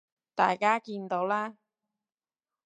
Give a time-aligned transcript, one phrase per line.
[0.33, 1.55] 大家見到啦